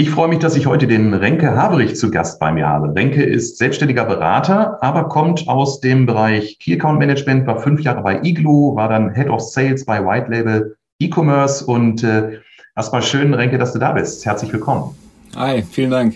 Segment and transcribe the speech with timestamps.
[0.00, 2.94] Ich freue mich, dass ich heute den Renke Haberich zu Gast bei mir habe.
[2.94, 8.02] Renke ist selbstständiger Berater, aber kommt aus dem Bereich Key Account Management, war fünf Jahre
[8.02, 12.38] bei Iglu, war dann Head of Sales bei White Label E-Commerce und äh,
[12.76, 14.24] erstmal schön, Renke, dass du da bist.
[14.24, 14.94] Herzlich willkommen.
[15.34, 16.14] Hi, vielen Dank.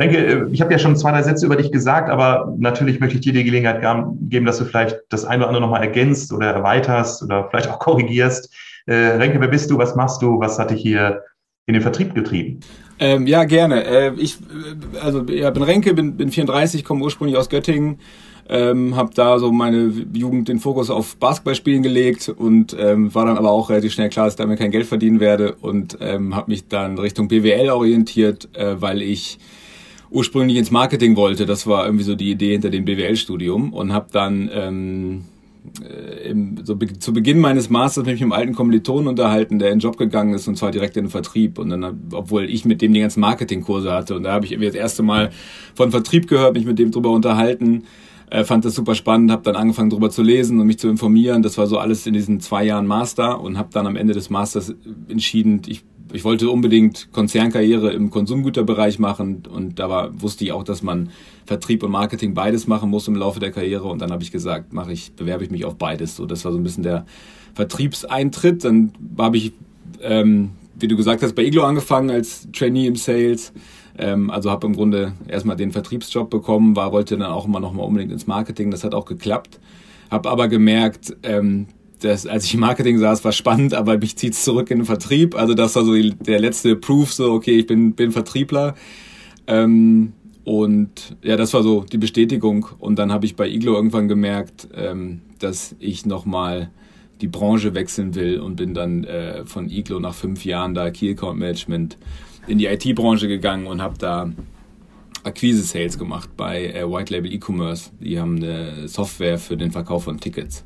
[0.00, 3.18] Renke, äh, ich habe ja schon zwei, drei Sätze über dich gesagt, aber natürlich möchte
[3.18, 3.82] ich dir die Gelegenheit
[4.22, 7.78] geben, dass du vielleicht das eine oder andere nochmal ergänzt oder erweiterst oder vielleicht auch
[7.78, 8.52] korrigierst.
[8.86, 9.78] Äh, Renke, wer bist du?
[9.78, 10.40] Was machst du?
[10.40, 11.22] Was hat dich hier
[11.66, 12.58] in den Vertrieb getrieben?
[12.98, 13.84] Ähm, ja, gerne.
[13.84, 17.98] Äh, ich äh, also ja, bin Renke, bin, bin 34, komme ursprünglich aus Göttingen,
[18.48, 23.36] ähm, habe da so meine Jugend den Fokus auf Basketballspielen gelegt und ähm, war dann
[23.36, 26.50] aber auch relativ schnell klar, dass ich damit kein Geld verdienen werde und ähm, habe
[26.50, 29.38] mich dann Richtung BWL orientiert, äh, weil ich
[30.10, 31.44] ursprünglich ins Marketing wollte.
[31.44, 35.35] Das war irgendwie so die Idee hinter dem BWL-Studium und habe dann ähm, äh,
[36.24, 39.80] im, so be zu Beginn meines Masters mit dem alten Kommilitonen unterhalten, der in den
[39.80, 41.58] Job gegangen ist und zwar direkt in den Vertrieb.
[41.58, 44.16] Und dann, obwohl ich mit dem die ganzen Marketingkurse hatte.
[44.16, 45.30] Und da habe ich irgendwie das erste Mal
[45.74, 47.84] von Vertrieb gehört, mich mit dem drüber unterhalten.
[48.28, 51.42] Äh, fand das super spannend, habe dann angefangen drüber zu lesen und mich zu informieren.
[51.42, 54.30] Das war so alles in diesen zwei Jahren Master und habe dann am Ende des
[54.30, 54.74] Masters
[55.08, 60.64] entschieden, ich ich wollte unbedingt Konzernkarriere im Konsumgüterbereich machen und da war, wusste ich auch,
[60.64, 61.10] dass man
[61.44, 64.72] Vertrieb und Marketing beides machen muss im Laufe der Karriere und dann habe ich gesagt,
[64.72, 66.16] mache ich, bewerbe ich mich auf beides.
[66.16, 67.06] So, das war so ein bisschen der
[67.54, 68.64] Vertriebseintritt.
[68.64, 69.52] Dann habe ich,
[70.02, 73.52] ähm, wie du gesagt hast, bei Iglo angefangen als Trainee im Sales.
[73.98, 77.72] Ähm, also habe im Grunde erstmal den Vertriebsjob bekommen, war wollte dann auch immer noch
[77.72, 78.70] mal unbedingt ins Marketing.
[78.70, 79.58] Das hat auch geklappt.
[80.10, 81.66] Habe aber gemerkt, ähm,
[82.00, 85.34] das, als ich im Marketing saß, war spannend, aber mich zieht's zurück in den Vertrieb.
[85.34, 88.74] Also das war so die, der letzte Proof, so okay, ich bin, bin Vertriebler.
[89.46, 90.12] Ähm,
[90.44, 92.68] und ja, das war so die Bestätigung.
[92.78, 96.70] Und dann habe ich bei Iglo irgendwann gemerkt, ähm, dass ich nochmal
[97.20, 101.10] die Branche wechseln will und bin dann äh, von Iglo nach fünf Jahren da Key
[101.10, 101.96] Account Management
[102.46, 104.30] in die IT-Branche gegangen und habe da
[105.24, 107.90] Akquise-Sales gemacht bei äh, White Label E-Commerce.
[108.00, 110.64] Die haben eine Software für den Verkauf von Tickets.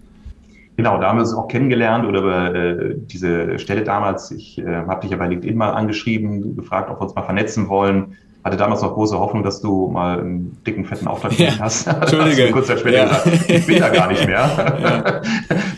[0.80, 4.30] Genau, da haben wir uns auch kennengelernt oder über äh, diese Stelle damals.
[4.30, 7.68] Ich äh, habe dich ja bei LinkedIn mal angeschrieben, gefragt, ob wir uns mal vernetzen
[7.68, 8.16] wollen.
[8.44, 11.50] Hatte damals noch große Hoffnung, dass du mal einen dicken, fetten Auftrag ja.
[11.60, 11.86] hast.
[12.00, 12.50] Entschuldige.
[12.50, 13.04] kurz später ja.
[13.08, 14.40] gesagt, ich bin da gar nicht mehr.
[14.80, 15.20] Ja.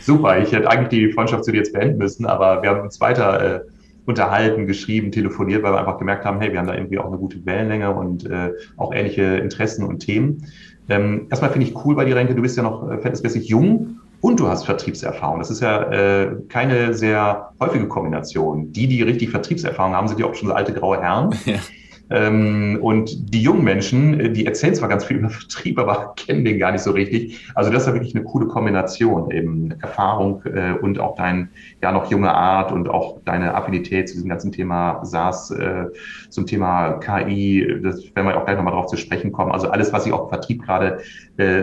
[0.03, 3.01] Super, ich hätte eigentlich die Freundschaft zu dir jetzt beenden müssen, aber wir haben uns
[3.01, 3.61] weiter äh,
[4.07, 7.17] unterhalten, geschrieben, telefoniert, weil wir einfach gemerkt haben, hey, wir haben da irgendwie auch eine
[7.17, 10.47] gute Wellenlänge und äh, auch ähnliche Interessen und Themen.
[10.89, 13.97] Ähm, erstmal finde ich cool bei dir, Renke, du bist ja noch äh, verhältnismäßig jung
[14.23, 15.41] und du hast Vertriebserfahrung.
[15.41, 18.73] Das ist ja äh, keine sehr häufige Kombination.
[18.73, 21.35] Die, die richtig Vertriebserfahrung haben, sind ja auch schon so alte graue Herren.
[21.45, 21.59] Ja.
[22.13, 26.45] Ähm, und die jungen Menschen, äh, die erzählen zwar ganz viel über Vertrieb, aber kennen
[26.45, 27.51] den gar nicht so richtig.
[27.55, 31.49] Also das ist ja wirklich eine coole Kombination, eben Erfahrung äh, und auch dein
[31.81, 35.87] ja noch junge Art und auch deine Affinität zu diesem ganzen Thema SaaS, äh,
[36.29, 39.53] zum Thema KI, das werden wir auch gleich nochmal drauf zu sprechen kommen.
[39.53, 40.99] Also alles, was sich auch im Vertrieb gerade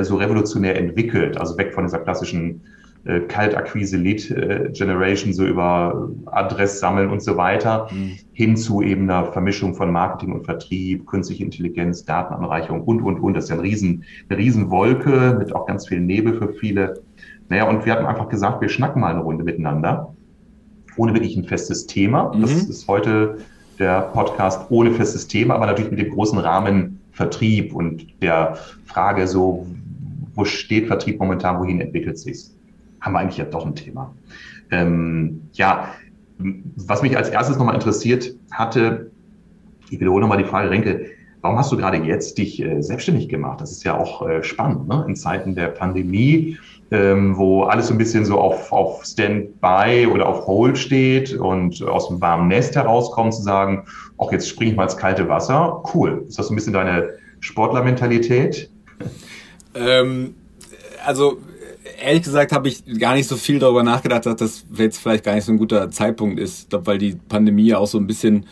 [0.01, 2.61] so revolutionär entwickelt, also weg von dieser klassischen
[3.05, 8.17] äh, Kaltakquise, Lead äh, Generation, so über Adress sammeln und so weiter, mhm.
[8.33, 13.35] hin zu eben einer Vermischung von Marketing und Vertrieb, künstliche Intelligenz, Datenanreichung und, und, und.
[13.35, 17.01] Das ist ja ein riesen, eine Riesenwolke mit auch ganz viel Nebel für viele.
[17.47, 20.13] Naja, und wir hatten einfach gesagt, wir schnacken mal eine Runde miteinander,
[20.97, 22.33] ohne wirklich ein festes Thema.
[22.35, 22.41] Mhm.
[22.41, 23.37] Das ist heute
[23.79, 29.27] der Podcast ohne festes Thema, aber natürlich mit dem großen Rahmen Vertrieb und der Frage
[29.27, 29.65] so,
[30.35, 32.55] wo steht Vertrieb momentan, wohin entwickelt sich's?
[33.01, 34.13] Haben wir eigentlich ja doch ein Thema.
[34.71, 35.89] Ähm, ja,
[36.37, 39.11] was mich als erstes nochmal interessiert hatte,
[39.89, 41.05] ich wiederhole nochmal die Frage, Renke,
[41.41, 43.61] warum hast du gerade jetzt dich äh, selbstständig gemacht?
[43.61, 45.05] Das ist ja auch äh, spannend, ne?
[45.07, 46.57] in Zeiten der Pandemie,
[46.91, 51.81] ähm, wo alles so ein bisschen so auf, auf Standby oder auf Hold steht und
[51.83, 53.85] aus dem warmen Nest herauskommt, zu sagen,
[54.17, 55.83] ach, jetzt springe ich mal ins kalte Wasser.
[55.93, 56.23] Cool.
[56.27, 57.09] Ist das so ein bisschen deine
[57.39, 58.69] Sportlermentalität?
[59.75, 60.35] Ähm,
[61.05, 61.37] also
[62.01, 65.35] ehrlich gesagt habe ich gar nicht so viel darüber nachgedacht, dass das jetzt vielleicht gar
[65.35, 66.63] nicht so ein guter Zeitpunkt ist.
[66.63, 68.45] Ich glaube, weil die Pandemie ja auch so ein bisschen,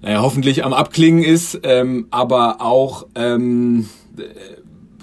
[0.00, 3.88] naja, hoffentlich am Abklingen ist, ähm, aber auch, ähm,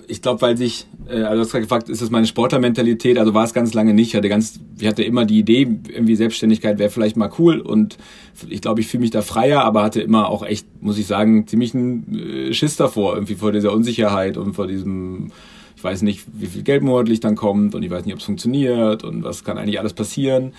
[0.08, 3.18] ich glaube, weil sich, äh, also du hast gerade gefragt, ist das meine Sportlermentalität?
[3.18, 4.10] Also war es ganz lange nicht.
[4.10, 7.98] Ich hatte ganz, ich hatte immer die Idee, irgendwie Selbstständigkeit wäre vielleicht mal cool und
[8.48, 11.48] ich glaube, ich fühle mich da freier, aber hatte immer auch echt, muss ich sagen,
[11.48, 15.32] ziemlich einen äh, Schiss davor, irgendwie vor dieser Unsicherheit und vor diesem
[15.80, 18.26] Ich weiß nicht, wie viel Geld monatlich dann kommt und ich weiß nicht, ob es
[18.26, 20.52] funktioniert und was kann eigentlich alles passieren.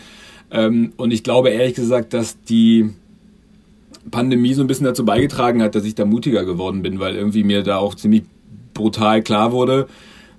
[0.51, 2.89] Ähm, und ich glaube ehrlich gesagt, dass die
[4.11, 7.45] Pandemie so ein bisschen dazu beigetragen hat, dass ich da mutiger geworden bin, weil irgendwie
[7.45, 8.23] mir da auch ziemlich
[8.73, 9.89] brutal klar wurde,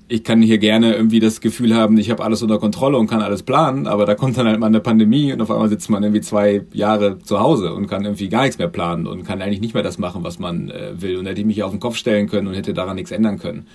[0.08, 3.22] ich kann hier gerne irgendwie das Gefühl haben, ich habe alles unter Kontrolle und kann
[3.22, 6.02] alles planen, aber da kommt dann halt mal eine Pandemie und auf einmal sitzt man
[6.02, 9.62] irgendwie zwei Jahre zu Hause und kann irgendwie gar nichts mehr planen und kann eigentlich
[9.62, 11.18] nicht mehr das machen, was man äh, will.
[11.18, 13.68] Und hätte ich mich auf den Kopf stellen können und hätte daran nichts ändern können.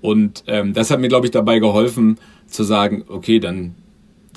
[0.00, 3.74] Und ähm, das hat mir, glaube ich, dabei geholfen zu sagen, okay, dann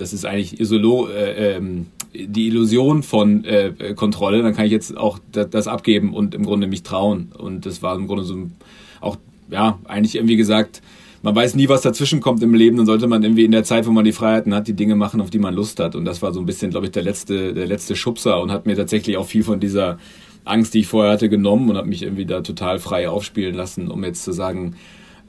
[0.02, 4.98] das ist eigentlich Isolo, äh, ähm, die Illusion von äh, Kontrolle, dann kann ich jetzt
[4.98, 7.32] auch das, das abgeben und im Grunde mich trauen.
[7.38, 8.36] Und das war im Grunde so
[9.00, 9.18] auch,
[9.50, 10.82] ja, eigentlich irgendwie gesagt,
[11.22, 13.86] man weiß nie, was dazwischen kommt im Leben, dann sollte man irgendwie in der Zeit,
[13.86, 15.96] wo man die Freiheiten hat, die Dinge machen, auf die man Lust hat.
[15.96, 18.66] Und das war so ein bisschen, glaube ich, der letzte, der letzte Schubser und hat
[18.66, 20.00] mir tatsächlich auch viel von dieser
[20.44, 23.90] Angst, die ich vorher hatte, genommen und hat mich irgendwie da total frei aufspielen lassen,
[23.90, 24.76] um jetzt zu sagen,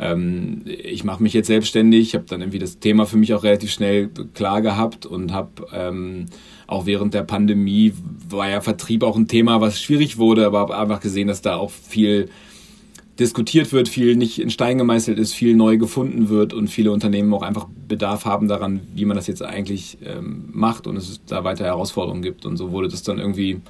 [0.02, 2.14] ähm, ich mache mich jetzt selbstständig.
[2.14, 6.26] Habe dann irgendwie das Thema für mich auch relativ schnell klar gehabt und habe ähm,
[6.66, 7.92] auch während der Pandemie
[8.28, 11.56] war ja Vertrieb auch ein Thema, was schwierig wurde, aber habe einfach gesehen, dass da
[11.56, 12.28] auch viel
[13.18, 17.32] diskutiert wird, viel nicht in Stein gemeißelt ist, viel neu gefunden wird und viele Unternehmen
[17.34, 21.44] auch einfach Bedarf haben daran, wie man das jetzt eigentlich ähm, macht und es da
[21.44, 22.46] weiter Herausforderungen gibt.
[22.46, 23.60] Und so wurde das dann irgendwie,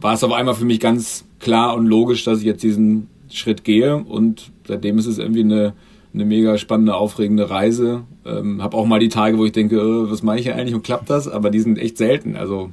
[0.00, 3.64] war es auf einmal für mich ganz klar und logisch, dass ich jetzt diesen Schritt
[3.64, 5.74] gehe und seitdem ist es irgendwie eine,
[6.14, 8.04] eine mega spannende, aufregende Reise.
[8.24, 10.74] Ähm, habe auch mal die Tage, wo ich denke, äh, was mache ich hier eigentlich
[10.74, 11.28] und klappt das?
[11.28, 12.36] Aber die sind echt selten.
[12.36, 12.70] Also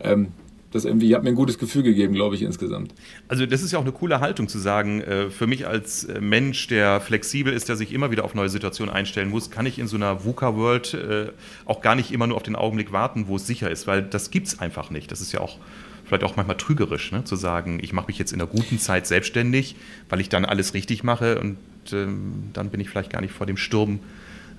[0.00, 0.28] ähm,
[0.74, 2.92] das irgendwie hat mir ein gutes Gefühl gegeben, glaube ich, insgesamt.
[3.28, 6.20] Also das ist ja auch eine coole Haltung zu sagen, äh, für mich als äh,
[6.20, 9.78] Mensch, der flexibel ist, der sich immer wieder auf neue Situationen einstellen muss, kann ich
[9.78, 11.26] in so einer VUCA-World äh,
[11.64, 14.32] auch gar nicht immer nur auf den Augenblick warten, wo es sicher ist, weil das
[14.32, 15.12] gibt es einfach nicht.
[15.12, 15.58] Das ist ja auch
[16.04, 17.24] vielleicht auch manchmal trügerisch, ne?
[17.24, 19.76] zu sagen, ich mache mich jetzt in einer guten Zeit selbstständig,
[20.08, 21.56] weil ich dann alles richtig mache und
[21.92, 24.00] ähm, dann bin ich vielleicht gar nicht vor dem Sturm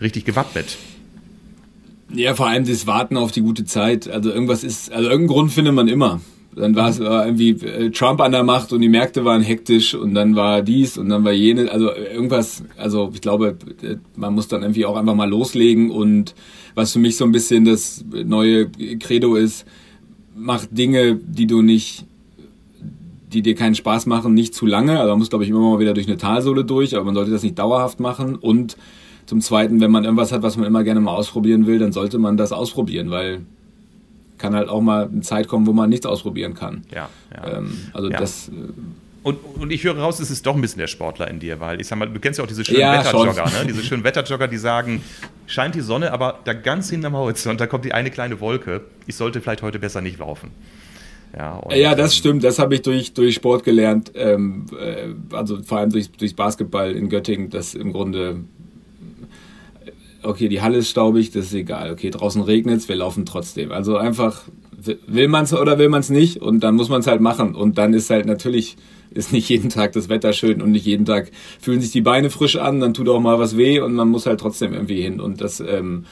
[0.02, 0.78] richtig gewappnet.
[2.14, 4.08] Ja, vor allem das Warten auf die gute Zeit.
[4.08, 6.22] Also irgendwas ist, also irgendeinen Grund findet man immer.
[6.56, 10.14] Dann war es irgendwie äh, Trump an der Macht und die Märkte waren hektisch und
[10.14, 11.70] dann war dies und dann war jene.
[11.70, 16.34] Also irgendwas, also ich glaube, äh, man muss dann irgendwie auch einfach mal loslegen und
[16.74, 18.70] was für mich so ein bisschen das neue
[19.00, 19.66] Credo ist,
[20.36, 22.06] mach Dinge, die du nicht,
[23.32, 25.00] die dir keinen Spaß machen, nicht zu lange.
[25.00, 27.32] Also man muss, glaube ich, immer mal wieder durch eine Talsohle durch, aber man sollte
[27.32, 28.78] das nicht dauerhaft machen und
[29.26, 32.20] zum Zweiten, wenn man irgendwas hat, was man immer gerne mal ausprobieren will, dann sollte
[32.20, 33.42] man das ausprobieren, weil
[34.38, 36.84] kann halt auch mal eine Zeit kommen, wo man nichts ausprobieren kann.
[36.94, 37.58] Ja, ja.
[37.58, 38.20] Ähm, also ja.
[38.20, 38.50] das.
[38.50, 38.52] Äh,
[39.24, 41.82] und, und ich höre raus, es ist doch ein bisschen der Sportler in dir, weil
[41.82, 43.66] ich sag mal, du kennst ja auch diese schönen ja, Wetterjogger, ne?
[43.68, 45.02] diese schönen Wetterjogger, die sagen,
[45.48, 48.82] scheint die Sonne, aber da ganz hinterm Horizont, da kommt die eine kleine Wolke.
[49.08, 50.52] Ich sollte vielleicht heute besser nicht laufen.
[51.38, 52.44] Ja, ja, das ähm, stimmt.
[52.44, 54.12] Das habe ich durch, durch Sport gelernt.
[54.16, 58.46] Ähm, äh, also vor allem durch, durch Basketball in Göttingen, dass im Grunde
[60.26, 61.92] okay, die Halle ist staubig, das ist egal.
[61.92, 63.72] Okay, draußen regnet es, wir laufen trotzdem.
[63.72, 64.44] Also einfach,
[65.08, 67.56] will man es oder will man es nicht und dann muss man es halt machen.
[67.56, 68.78] Und dann ist halt natürlich,
[69.16, 72.30] ist nicht jeden Tag das Wetter schön und nicht jeden Tag fühlen sich die Beine
[72.30, 75.20] frisch an, dann tut auch mal was weh und man muss halt trotzdem irgendwie hin.
[75.20, 76.06] Und das ähm,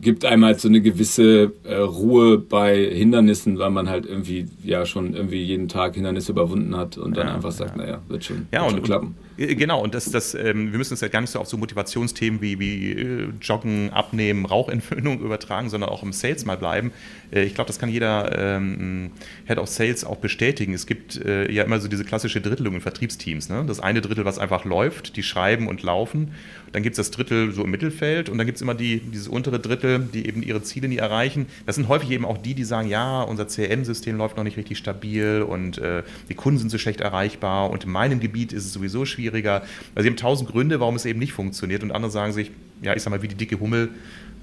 [0.00, 4.86] gibt einem halt so eine gewisse äh, Ruhe bei Hindernissen, weil man halt irgendwie ja
[4.86, 7.82] schon irgendwie jeden Tag Hindernisse überwunden hat und dann ja, einfach sagt, ja.
[7.82, 9.14] naja, wird schon, ja, wird und, schon klappen.
[9.36, 11.56] Äh, genau, und das, das, ähm, wir müssen es ja gar nicht so auf so
[11.56, 16.92] Motivationsthemen wie, wie äh, Joggen, Abnehmen, Rauchentwöhnung übertragen, sondern auch im Sales mal bleiben.
[17.32, 19.10] Äh, ich glaube, das kann jeder ähm,
[19.46, 20.74] Head of Sales auch bestätigen.
[20.74, 23.48] Es gibt äh, ja immer so diese klassische Drittelung in Vertriebsteams.
[23.48, 23.64] Ne?
[23.66, 26.32] Das eine Drittel, was einfach läuft, die schreiben und laufen.
[26.74, 29.28] Dann gibt es das Drittel so im Mittelfeld und dann gibt es immer die, dieses
[29.28, 31.46] untere Drittel, die eben ihre Ziele nie erreichen.
[31.66, 34.76] Das sind häufig eben auch die, die sagen, ja, unser CRM-System läuft noch nicht richtig
[34.76, 38.72] stabil und äh, die Kunden sind so schlecht erreichbar und in meinem Gebiet ist es
[38.72, 39.62] sowieso schwieriger.
[39.94, 42.50] Also sie haben tausend Gründe, warum es eben nicht funktioniert und andere sagen sich,
[42.82, 43.90] ja, ich sag mal, wie die dicke Hummel,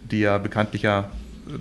[0.09, 1.11] die ja bekanntlicher,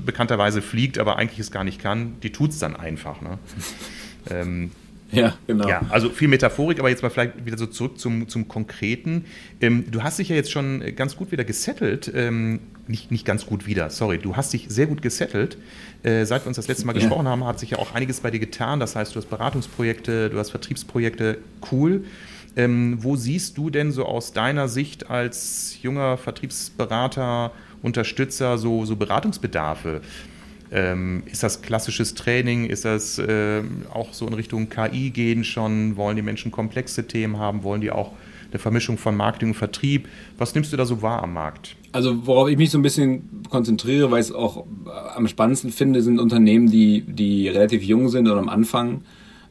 [0.07, 3.21] bekannterweise fliegt, aber eigentlich es gar nicht kann, die tut es dann einfach.
[3.23, 3.41] Ne?
[4.31, 4.71] ähm,
[5.13, 5.69] ja, genau.
[5.69, 9.25] Ja, also viel Metaphorik, aber jetzt mal vielleicht wieder so zurück zum, zum Konkreten.
[9.61, 12.11] Ähm, du hast dich ja jetzt schon ganz gut wieder gesettelt.
[12.15, 14.19] Ähm, nicht, nicht ganz gut wieder, sorry.
[14.19, 15.57] Du hast dich sehr gut gesettelt.
[16.03, 17.01] Äh, seit wir uns das letzte Mal ja.
[17.01, 18.81] gesprochen haben, hat sich ja auch einiges bei dir getan.
[18.81, 21.39] Das heißt, du hast Beratungsprojekte, du hast Vertriebsprojekte.
[21.71, 22.05] Cool.
[22.57, 27.53] Ähm, wo siehst du denn so aus deiner Sicht als junger Vertriebsberater,
[27.83, 30.01] Unterstützer so, so Beratungsbedarfe?
[30.73, 32.67] Ähm, ist das klassisches Training?
[32.67, 33.63] Ist das äh,
[33.93, 35.97] auch so in Richtung KI gehen schon?
[35.97, 37.65] Wollen die Menschen komplexe Themen haben?
[37.65, 38.13] Wollen die auch
[38.51, 40.09] eine Vermischung von Marketing und Vertrieb?
[40.39, 41.77] Was nimmst du da so wahr am Markt?
[41.93, 44.65] Also worauf ich mich so ein bisschen konzentriere, weil ich es auch
[45.15, 49.03] am spannendsten finde, sind Unternehmen, die, die relativ jung sind und am Anfang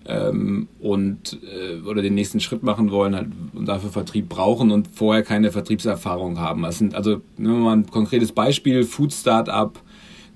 [0.06, 4.88] ähm, und äh, oder den nächsten Schritt machen wollen halt, und dafür Vertrieb brauchen und
[4.88, 6.70] vorher keine Vertriebserfahrung haben.
[6.72, 9.80] Sind also nehmen wir mal ein konkretes Beispiel: Food Startup,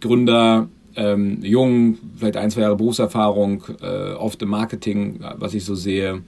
[0.03, 5.73] Gründer, ähm, jung, vielleicht ein, zwei Jahre Berufserfahrung, äh, oft im Marketing, was ich so
[5.73, 6.21] sehe.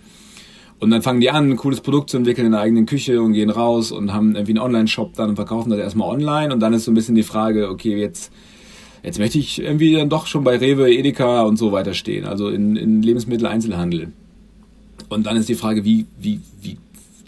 [0.79, 3.33] Und dann fangen die an, ein cooles Produkt zu entwickeln in der eigenen Küche und
[3.33, 6.53] gehen raus und haben irgendwie einen Online-Shop dann und verkaufen das erstmal online.
[6.53, 8.31] Und dann ist so ein bisschen die Frage, okay, jetzt
[9.05, 12.49] jetzt möchte ich irgendwie dann doch schon bei Rewe, Edeka und so weiter stehen, also
[12.49, 14.11] in, in Lebensmitteleinzelhandel.
[15.09, 16.77] Und dann ist die Frage, wie, wie, wie,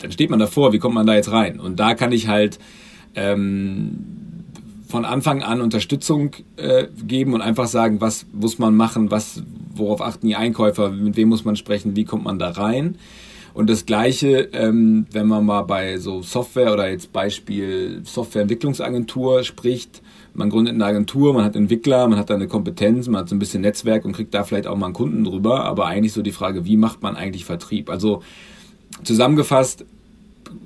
[0.01, 1.60] dann steht man davor, wie kommt man da jetzt rein?
[1.60, 2.58] Und da kann ich halt
[3.16, 3.92] ähm,
[4.88, 9.44] von Anfang an Unterstützung äh, geben und einfach sagen, was muss man machen, was,
[9.75, 12.98] worauf achten die Einkäufer, mit wem muss man sprechen, wie kommt man da rein?
[13.53, 20.01] Und das Gleiche, ähm, wenn man mal bei so Software oder jetzt Beispiel Softwareentwicklungsagentur spricht,
[20.36, 23.36] man gründet eine Agentur, man hat Entwickler, man hat da eine Kompetenz, man hat so
[23.36, 26.22] ein bisschen Netzwerk und kriegt da vielleicht auch mal einen Kunden drüber, aber eigentlich so
[26.22, 27.89] die Frage, wie macht man eigentlich Vertrieb?
[27.89, 28.22] Also
[29.03, 29.86] zusammengefasst,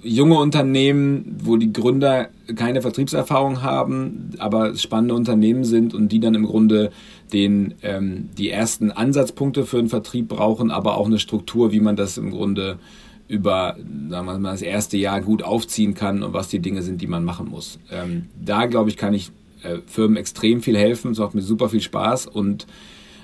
[0.01, 6.35] junge Unternehmen, wo die Gründer keine Vertriebserfahrung haben, aber spannende Unternehmen sind und die dann
[6.35, 6.91] im Grunde
[7.33, 11.95] den, ähm, die ersten Ansatzpunkte für einen Vertrieb brauchen, aber auch eine Struktur, wie man
[11.95, 12.79] das im Grunde
[13.27, 13.77] über
[14.09, 17.07] sagen wir mal, das erste Jahr gut aufziehen kann und was die Dinge sind, die
[17.07, 17.79] man machen muss.
[17.89, 19.31] Ähm, da, glaube ich, kann ich
[19.63, 21.11] äh, Firmen extrem viel helfen.
[21.11, 22.67] Es macht mir super viel Spaß und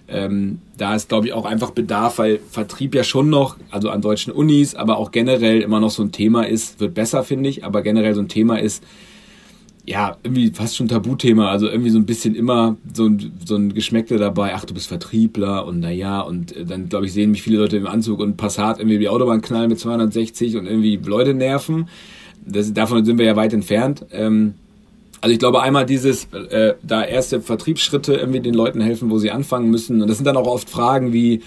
[0.08, 4.02] ähm, da ist, glaube ich, auch einfach Bedarf, weil Vertrieb ja schon noch, also an
[4.02, 7.66] deutschen Unis, aber auch generell immer noch so ein Thema ist, wird besser, finde ich,
[7.66, 8.84] aber generell so ein Thema ist,
[9.86, 13.74] ja, irgendwie fast schon Tabuthema, also irgendwie so ein bisschen immer so ein, so ein
[13.74, 17.42] Geschmäckle dabei, ach, du bist Vertriebler und naja, und äh, dann, glaube ich, sehen mich
[17.42, 21.34] viele Leute im Anzug und Passat irgendwie die Autobahn knallen mit 260 und irgendwie Leute
[21.34, 21.88] nerven.
[22.46, 24.06] Das, davon sind wir ja weit entfernt.
[24.12, 24.56] Ähm,
[25.22, 29.32] also ich glaube einmal dieses, äh, da erste Vertriebsschritte irgendwie den Leuten helfen, wo sie
[29.32, 30.02] anfangen müssen.
[30.02, 31.42] Und das sind dann auch oft Fragen wie,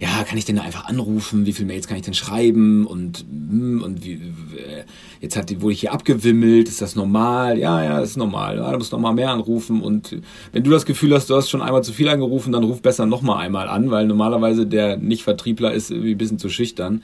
[0.00, 1.46] ja, kann ich denn einfach anrufen?
[1.46, 2.86] Wie viele Mails kann ich denn schreiben?
[2.86, 4.84] Und, hm, und wie, äh,
[5.20, 7.58] jetzt hat wurde ich hier abgewimmelt, ist das normal?
[7.58, 8.58] Ja, ja, ist normal.
[8.58, 9.80] Ja, du musst nochmal mehr anrufen.
[9.80, 10.16] Und
[10.52, 13.06] wenn du das Gefühl hast, du hast schon einmal zu viel angerufen, dann ruf besser
[13.06, 17.02] nochmal einmal an, weil normalerweise der Nicht-Vertriebler ist irgendwie ein bisschen zu schüchtern.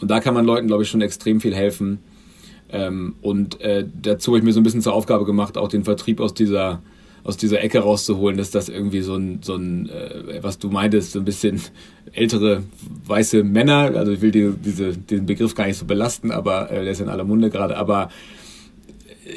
[0.00, 1.98] Und da kann man Leuten, glaube ich, schon extrem viel helfen
[2.70, 5.84] ähm, und äh, dazu habe ich mir so ein bisschen zur Aufgabe gemacht, auch den
[5.84, 6.82] Vertrieb aus dieser
[7.26, 11.10] aus dieser Ecke rauszuholen, dass das irgendwie so ein, so ein äh, was du meintest,
[11.10, 11.60] so ein bisschen
[12.12, 12.62] ältere
[13.04, 16.84] weiße Männer, also ich will die, diese, diesen Begriff gar nicht so belasten, aber äh,
[16.84, 18.10] der ist in aller Munde gerade, aber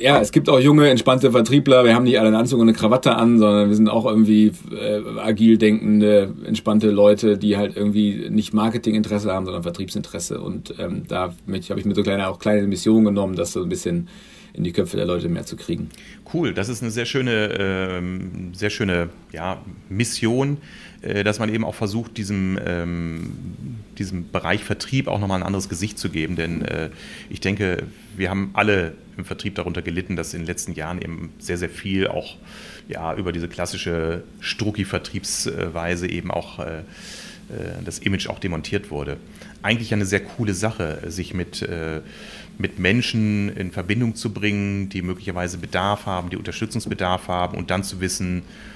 [0.01, 1.83] ja, es gibt auch junge, entspannte Vertriebler.
[1.83, 4.51] Wir haben nicht alle einen Anzug und eine Krawatte an, sondern wir sind auch irgendwie
[4.71, 10.39] äh, agil denkende, entspannte Leute, die halt irgendwie nicht Marketinginteresse haben, sondern Vertriebsinteresse.
[10.39, 13.69] Und ähm, da habe ich mir so kleine, auch kleine Missionen genommen, das so ein
[13.69, 14.07] bisschen
[14.53, 15.89] in die Köpfe der Leute mehr zu kriegen.
[16.33, 20.57] Cool, das ist eine sehr schöne, äh, sehr schöne ja, Mission,
[21.01, 23.31] dass man eben auch versucht, diesem, ähm,
[23.97, 26.35] diesem Bereich Vertrieb auch nochmal ein anderes Gesicht zu geben.
[26.35, 26.89] Denn äh,
[27.29, 27.83] ich denke,
[28.17, 31.69] wir haben alle im Vertrieb darunter gelitten, dass in den letzten Jahren eben sehr, sehr
[31.69, 32.35] viel auch
[32.89, 39.17] ja, über diese klassische Strucki-Vertriebsweise eben auch äh, äh, das Image auch demontiert wurde.
[39.61, 42.01] Eigentlich eine sehr coole Sache, sich mit, äh,
[42.57, 47.83] mit Menschen in Verbindung zu bringen, die möglicherweise Bedarf haben, die Unterstützungsbedarf haben und dann
[47.83, 48.68] zu wissen, äh,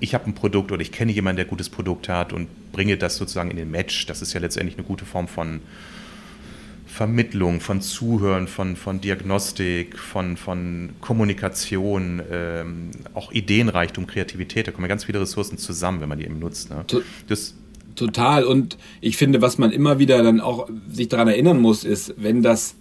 [0.00, 3.16] ich habe ein Produkt oder ich kenne jemanden, der gutes Produkt hat und bringe das
[3.16, 4.06] sozusagen in den Match.
[4.06, 5.60] Das ist ja letztendlich eine gute Form von,
[6.96, 14.66] Vermittlung, von Zuhören, von, von Diagnostik, von, von Kommunikation, ähm, auch Ideenreichtum, Kreativität.
[14.66, 16.70] Da kommen ja ganz viele Ressourcen zusammen, wenn man die eben nutzt.
[16.70, 16.86] Ne?
[17.28, 17.54] Das
[17.96, 18.44] Total.
[18.44, 22.42] Und ich finde, was man immer wieder dann auch sich daran erinnern muss, ist, wenn
[22.42, 22.74] das,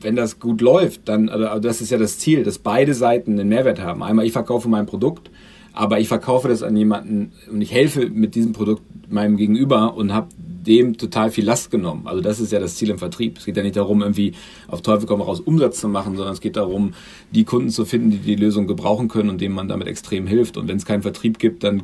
[0.00, 3.50] wenn das gut läuft, dann, also das ist ja das Ziel, dass beide Seiten einen
[3.50, 4.02] Mehrwert haben.
[4.02, 5.30] Einmal, ich verkaufe mein Produkt,
[5.74, 10.14] aber ich verkaufe das an jemanden und ich helfe mit diesem Produkt meinem Gegenüber und
[10.14, 12.06] habe dem total viel Last genommen.
[12.06, 13.36] Also das ist ja das Ziel im Vertrieb.
[13.36, 14.32] Es geht ja nicht darum, irgendwie
[14.68, 16.94] auf Teufel komm raus Umsatz zu machen, sondern es geht darum,
[17.32, 20.56] die Kunden zu finden, die die Lösung gebrauchen können und denen man damit extrem hilft.
[20.56, 21.82] Und wenn es keinen Vertrieb gibt, dann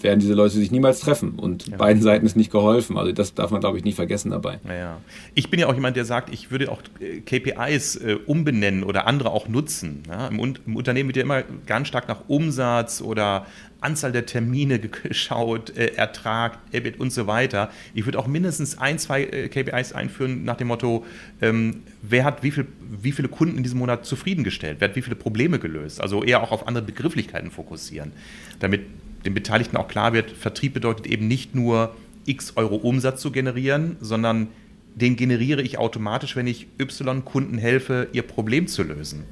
[0.00, 1.76] werden diese Leute sich niemals treffen und ja.
[1.76, 2.96] beiden Seiten ist nicht geholfen.
[2.96, 4.58] Also das darf man, glaube ich, nicht vergessen dabei.
[4.66, 4.98] Ja,
[5.34, 9.06] Ich bin ja auch jemand, der sagt, ich würde auch äh, KPIs äh, umbenennen oder
[9.06, 10.02] andere auch nutzen.
[10.08, 10.28] Ja?
[10.28, 13.46] Im, Im, Unternehmen wird ja immer ganz stark nach Umsatz oder
[13.80, 17.70] Anzahl der Termine geschaut, äh, Ertrag, EBIT und so weiter.
[17.94, 21.04] Ich würde auch mindestens ein, zwei äh, KPIs einführen nach dem Motto,
[21.40, 25.02] ähm, wer hat wie, viel, wie viele Kunden in diesem Monat zufriedengestellt, wer hat wie
[25.02, 26.00] viele Probleme gelöst.
[26.00, 28.12] Also eher auch auf andere Begrifflichkeiten fokussieren,
[28.58, 28.82] damit
[29.24, 31.94] den Beteiligten auch klar wird, Vertrieb bedeutet eben nicht nur
[32.26, 34.48] x Euro Umsatz zu generieren, sondern
[34.94, 39.24] den generiere ich automatisch, wenn ich Y Kunden helfe, ihr Problem zu lösen.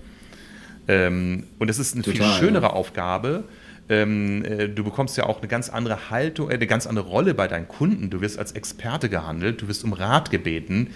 [0.86, 2.72] Ähm, und das ist eine Total, viel schönere ja.
[2.72, 3.44] Aufgabe,
[3.90, 7.32] Ähm, äh, du bekommst ja auch eine ganz andere Haltung, äh, eine ganz andere Rolle
[7.32, 8.10] bei deinen Kunden.
[8.10, 10.88] Du wirst als Experte gehandelt, du wirst um Rat gebeten,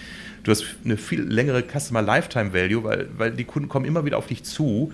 [0.43, 4.19] du hast eine viel längere Customer Lifetime Value, weil, weil die Kunden kommen immer wieder
[4.19, 4.93] auf dich zu.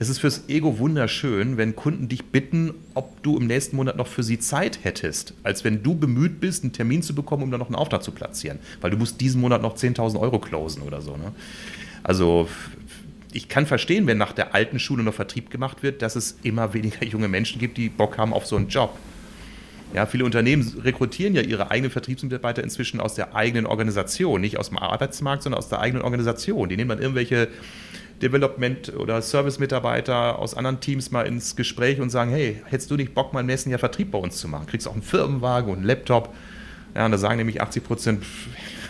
[0.00, 4.06] Es ist fürs Ego wunderschön, wenn Kunden dich bitten, ob du im nächsten Monat noch
[4.06, 7.58] für sie Zeit hättest, als wenn du bemüht bist, einen Termin zu bekommen, um dann
[7.58, 11.00] noch einen Auftrag zu platzieren, weil du musst diesen Monat noch 10.000 Euro closen oder
[11.02, 11.16] so.
[11.16, 11.32] Ne?
[12.04, 12.48] Also
[13.32, 16.74] ich kann verstehen, wenn nach der alten Schule noch Vertrieb gemacht wird, dass es immer
[16.74, 18.96] weniger junge Menschen gibt, die Bock haben auf so einen Job.
[19.94, 24.68] Ja, viele Unternehmen rekrutieren ja ihre eigenen Vertriebsmitarbeiter inzwischen aus der eigenen Organisation, nicht aus
[24.68, 26.68] dem Arbeitsmarkt, sondern aus der eigenen Organisation.
[26.68, 27.48] Die nehmen dann irgendwelche
[28.22, 33.14] Development- oder Service-Mitarbeiter aus anderen Teams mal ins Gespräch und sagen, hey, hättest du nicht
[33.14, 34.66] Bock, mal im nächsten Jahr Vertrieb bei uns zu machen?
[34.66, 36.34] Kriegst auch einen Firmenwagen und einen Laptop.
[36.94, 38.24] Ja, und da sagen nämlich 80 Prozent,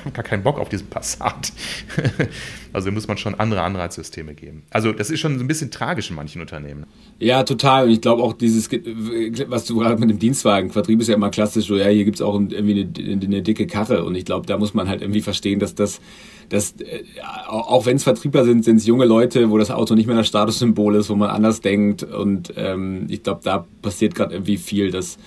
[0.08, 1.52] habe gar keinen Bock auf diesen Passat.
[2.72, 4.62] also muss man schon andere Anreizsysteme geben.
[4.70, 6.86] Also das ist schon so ein bisschen tragisch in manchen Unternehmen.
[7.18, 7.86] Ja, total.
[7.86, 11.30] Und ich glaube auch dieses, was du gerade mit dem Dienstwagen, Vertrieb ist ja immer
[11.30, 14.04] klassisch, so ja, hier gibt es auch irgendwie eine, eine, dicke Karre.
[14.04, 16.00] Und ich glaube, da muss man halt irgendwie verstehen, dass das,
[16.48, 17.04] dass, äh,
[17.48, 20.26] auch wenn es Vertriebler sind, sind es junge Leute, wo das Auto nicht mehr das
[20.26, 22.02] Statussymbol ist, wo man anders denkt.
[22.02, 25.18] Und ähm, ich glaube, da passiert gerade irgendwie viel, dass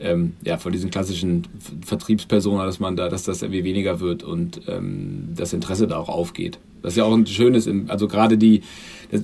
[0.00, 1.46] ähm, ja, von diesen klassischen
[1.84, 6.08] Vertriebspersonen, dass man da, dass das irgendwie weniger wird und ähm, das Interesse da auch
[6.08, 6.58] aufgeht.
[6.82, 8.62] Das ist ja auch ein schönes, also gerade die,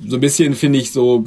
[0.06, 1.24] so ein bisschen finde ich so,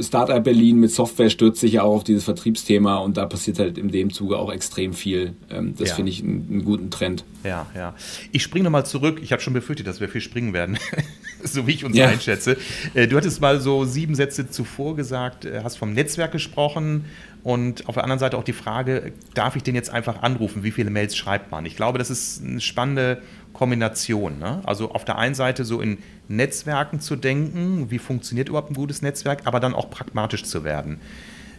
[0.00, 3.78] Startup Berlin mit Software stürzt sich ja auch auf dieses Vertriebsthema und da passiert halt
[3.78, 5.34] in dem Zuge auch extrem viel.
[5.50, 5.94] Ähm, das ja.
[5.96, 7.24] finde ich einen, einen, guten Trend.
[7.42, 7.94] Ja, ja.
[8.32, 9.20] Ich springe nochmal zurück.
[9.22, 10.78] Ich habe schon befürchtet, dass wir viel springen werden,
[11.42, 12.06] so wie ich uns ja.
[12.08, 12.56] einschätze.
[12.94, 17.04] Äh, du hattest mal so sieben Sätze zuvor gesagt, äh, hast vom Netzwerk gesprochen
[17.42, 20.64] und auf der anderen Seite auch die Frage, darf ich den jetzt einfach anrufen?
[20.64, 21.64] Wie viele Mails schreibt man?
[21.64, 23.22] Ich glaube, das ist eine spannende
[23.52, 24.38] Kombination.
[24.38, 24.60] Ne?
[24.64, 25.98] Also auf der einen Seite so in
[26.28, 30.98] Netzwerken zu denken, wie funktioniert überhaupt ein gutes Netzwerk, aber dann auch pragmatisch zu werden.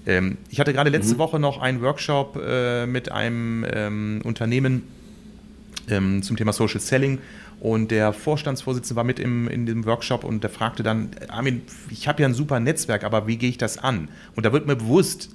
[0.06, 1.20] Ähm, ich hatte gerade letzte mhm.
[1.20, 4.84] Woche noch einen Workshop äh, mit einem ähm, Unternehmen
[5.90, 7.20] ähm, zum Thema Social Selling
[7.60, 12.08] und der Vorstandsvorsitzende war mit im, in dem Workshop und der fragte dann, Armin, ich
[12.08, 14.10] habe ja ein super Netzwerk, aber wie gehe ich das an?
[14.36, 15.30] Und da wird mir bewusst,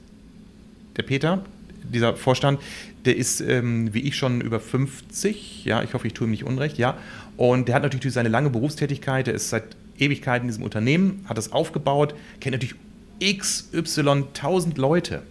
[0.97, 1.45] der Peter,
[1.83, 2.61] dieser Vorstand,
[3.05, 6.45] der ist ähm, wie ich schon über 50, ja, ich hoffe, ich tue ihm nicht
[6.45, 6.97] unrecht, ja.
[7.37, 11.39] Und der hat natürlich seine lange Berufstätigkeit, der ist seit Ewigkeiten in diesem Unternehmen, hat
[11.39, 12.75] das aufgebaut, kennt natürlich
[13.19, 15.23] x, y, tausend Leute.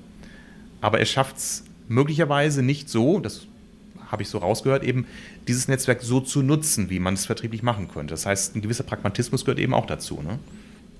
[0.80, 3.48] Aber er schafft es möglicherweise nicht so, das
[4.08, 5.06] habe ich so rausgehört, eben
[5.48, 8.14] dieses Netzwerk so zu nutzen, wie man es vertrieblich machen könnte.
[8.14, 10.22] Das heißt, ein gewisser Pragmatismus gehört eben auch dazu.
[10.22, 10.40] Ne?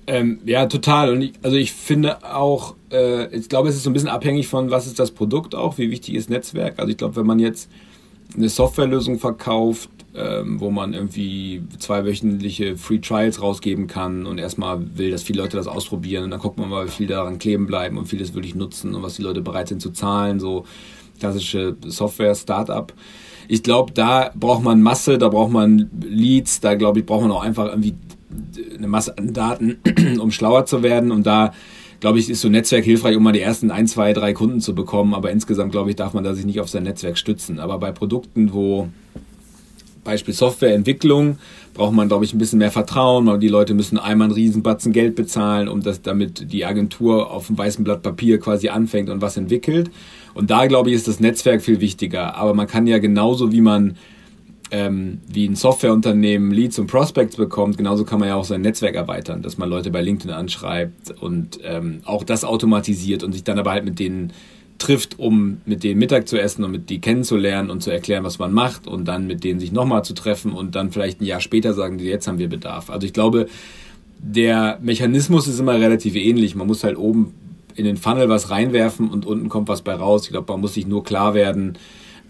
[0.06, 1.12] Ähm, ja, total.
[1.12, 4.48] Und ich, also ich finde auch, äh, ich glaube, es ist so ein bisschen abhängig
[4.48, 6.78] von, was ist das Produkt auch, wie wichtig ist Netzwerk.
[6.78, 7.70] Also ich glaube, wenn man jetzt
[8.34, 15.10] eine Softwarelösung verkauft, ähm, wo man irgendwie zweiwöchentliche Free Trials rausgeben kann und erstmal will,
[15.10, 17.96] dass viele Leute das ausprobieren und dann guckt man mal, wie viel daran kleben bleiben
[17.96, 20.64] und vieles wirklich nutzen und was die Leute bereit sind zu zahlen, so
[21.18, 22.92] klassische Software-Startup.
[23.48, 27.30] Ich glaube, da braucht man Masse, da braucht man Leads, da glaube ich, braucht man
[27.30, 27.94] auch einfach irgendwie
[28.76, 29.78] eine Masse an Daten,
[30.20, 31.10] um schlauer zu werden.
[31.10, 31.52] Und da,
[32.00, 34.60] glaube ich, ist so ein Netzwerk hilfreich, um mal die ersten ein, zwei, drei Kunden
[34.60, 35.14] zu bekommen.
[35.14, 37.60] Aber insgesamt, glaube ich, darf man da sich nicht auf sein Netzwerk stützen.
[37.60, 38.88] Aber bei Produkten, wo
[40.04, 41.38] Beispiel Softwareentwicklung,
[41.74, 43.40] braucht man, glaube ich, ein bisschen mehr Vertrauen.
[43.40, 47.58] Die Leute müssen einmal einen Riesenbatzen Geld bezahlen, um das, damit die Agentur auf einem
[47.58, 49.90] weißen Blatt Papier quasi anfängt und was entwickelt.
[50.34, 52.36] Und da, glaube ich, ist das Netzwerk viel wichtiger.
[52.36, 53.96] Aber man kann ja genauso, wie man
[54.72, 58.94] ähm, wie ein Softwareunternehmen Leads und Prospects bekommt, genauso kann man ja auch sein Netzwerk
[58.94, 63.58] erweitern, dass man Leute bei LinkedIn anschreibt und ähm, auch das automatisiert und sich dann
[63.58, 64.32] aber halt mit denen
[64.82, 68.38] trifft, um mit denen Mittag zu essen und mit die kennenzulernen und zu erklären, was
[68.38, 71.40] man macht und dann mit denen sich nochmal zu treffen und dann vielleicht ein Jahr
[71.40, 72.90] später sagen jetzt haben wir Bedarf.
[72.90, 73.48] Also ich glaube,
[74.18, 76.54] der Mechanismus ist immer relativ ähnlich.
[76.54, 77.34] Man muss halt oben
[77.74, 80.24] in den Funnel was reinwerfen und unten kommt was bei raus.
[80.24, 81.78] Ich glaube, man muss sich nur klar werden,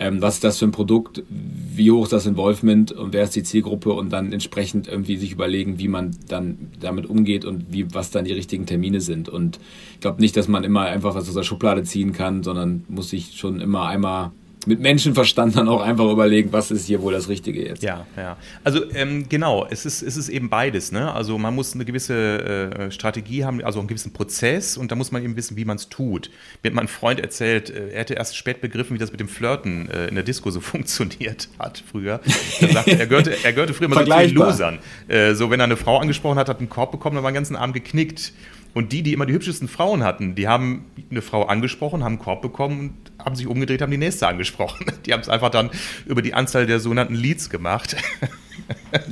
[0.03, 2.91] ähm, was ist das für ein Produkt, wie hoch ist das Involvement?
[2.91, 3.93] Und wer ist die Zielgruppe?
[3.93, 8.25] Und dann entsprechend irgendwie sich überlegen, wie man dann damit umgeht und wie, was dann
[8.25, 9.29] die richtigen Termine sind.
[9.29, 9.61] Und
[9.95, 13.11] ich glaube nicht, dass man immer einfach was aus der Schublade ziehen kann, sondern muss
[13.11, 14.33] sich schon immer einmal
[14.67, 17.83] mit Menschenverstand dann auch einfach überlegen, was ist hier wohl das Richtige jetzt.
[17.83, 18.37] Ja, ja.
[18.65, 20.93] Also ähm, genau, es ist, es ist eben beides.
[20.93, 21.13] Ne?
[21.13, 25.13] Also man muss eine gewisse äh, Strategie haben, also einen gewissen Prozess und da muss
[25.13, 26.31] man eben wissen, wie man es tut.
[26.63, 29.29] Mir hat mein Freund erzählt, äh, er hätte erst spät begriffen, wie das mit dem
[29.29, 32.21] Flirten äh, in der Disco so funktioniert hat früher.
[32.61, 34.79] Er sagte, er gehörte, er gehörte früher immer so zu den Losern.
[35.09, 37.37] Äh, so wenn er eine Frau angesprochen hat, hat einen Korb bekommen, dann war den
[37.37, 38.33] ganzen Abend geknickt.
[38.75, 42.23] Und die, die immer die hübschesten Frauen hatten, die haben eine Frau angesprochen, haben einen
[42.23, 44.87] Korb bekommen und haben sich umgedreht, haben die nächste angesprochen.
[45.07, 45.71] Die haben es einfach dann
[46.07, 47.97] über die Anzahl der sogenannten Leads gemacht.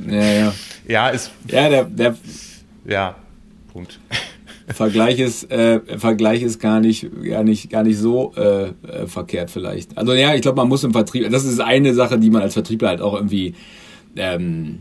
[0.08, 0.54] Ja, ja.
[0.88, 1.30] Ja, ist.
[1.46, 2.16] Ja, der, der
[2.84, 3.16] ja,
[3.72, 4.00] Punkt.
[4.68, 9.50] Vergleich ist, äh, Vergleich ist gar nicht, gar nicht, gar nicht so äh, äh, verkehrt
[9.50, 9.96] vielleicht.
[9.98, 12.54] Also ja, ich glaube, man muss im Vertrieb, das ist eine Sache, die man als
[12.54, 13.54] Vertriebler halt auch irgendwie,
[14.16, 14.80] ähm,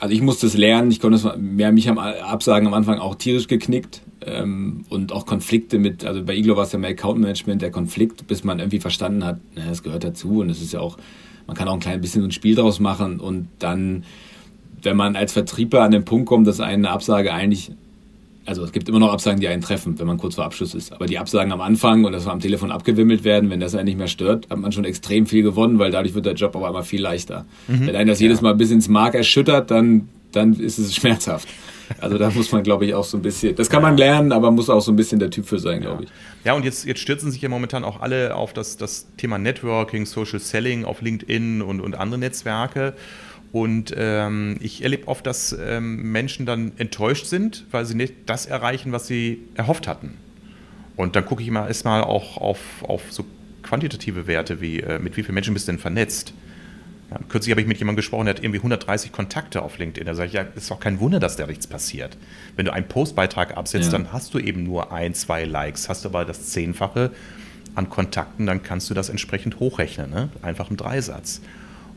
[0.00, 3.14] also ich musste es lernen, ich konnte es, mehr mich am Absagen am Anfang auch
[3.14, 7.20] tierisch geknickt ähm, und auch Konflikte mit, also bei Iglo war es ja mehr Account
[7.20, 10.40] Management, der Konflikt, bis man irgendwie verstanden hat, na, das gehört dazu.
[10.40, 10.98] Und es ist ja auch,
[11.46, 13.20] man kann auch ein klein bisschen so ein Spiel draus machen.
[13.20, 14.04] Und dann,
[14.82, 17.72] wenn man als Vertriebler an den Punkt kommt, dass eine Absage eigentlich
[18.46, 20.92] also es gibt immer noch Absagen, die einen treffen, wenn man kurz vor Abschluss ist.
[20.92, 23.86] Aber die Absagen am Anfang und das war am Telefon abgewimmelt werden, wenn das einen
[23.86, 26.68] nicht mehr stört, hat man schon extrem viel gewonnen, weil dadurch wird der Job aber
[26.68, 27.44] immer viel leichter.
[27.66, 27.88] Mhm.
[27.88, 28.24] Wenn einen das ja.
[28.24, 31.48] jedes Mal bis ins Mark erschüttert, dann, dann ist es schmerzhaft.
[32.00, 34.50] Also da muss man, glaube ich, auch so ein bisschen, das kann man lernen, aber
[34.50, 36.10] muss auch so ein bisschen der Typ für sein, glaube ich.
[36.44, 40.04] Ja, und jetzt, jetzt stürzen sich ja momentan auch alle auf das, das Thema Networking,
[40.06, 42.94] Social Selling auf LinkedIn und, und andere Netzwerke.
[43.56, 48.44] Und ähm, ich erlebe oft, dass ähm, Menschen dann enttäuscht sind, weil sie nicht das
[48.44, 50.18] erreichen, was sie erhofft hatten.
[50.94, 53.24] Und dann gucke ich mal erstmal auch auf, auf so
[53.62, 56.34] quantitative Werte wie, äh, mit wie vielen Menschen bist du denn vernetzt?
[57.10, 60.04] Ja, kürzlich habe ich mit jemandem gesprochen, der hat irgendwie 130 Kontakte auf LinkedIn.
[60.06, 62.18] Da sage ich, ja, ist doch kein Wunder, dass da nichts passiert.
[62.56, 63.92] Wenn du einen Postbeitrag absetzt, ja.
[63.92, 65.88] dann hast du eben nur ein, zwei Likes.
[65.88, 67.10] Hast du aber das Zehnfache
[67.74, 70.10] an Kontakten, dann kannst du das entsprechend hochrechnen.
[70.10, 70.28] Ne?
[70.42, 71.40] Einfach im Dreisatz.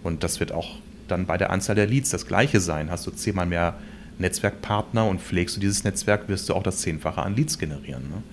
[0.03, 0.77] Und das wird auch
[1.09, 2.89] dann bei der Anzahl der Leads das gleiche sein.
[2.91, 3.75] Hast du zehnmal mehr
[4.17, 8.03] Netzwerkpartner und pflegst du dieses Netzwerk, wirst du auch das Zehnfache an Leads generieren.
[8.09, 8.23] Ne?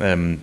[0.00, 0.38] Ähm,